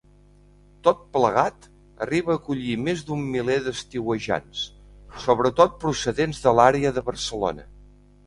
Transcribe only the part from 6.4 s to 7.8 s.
de l'àrea de Barcelona.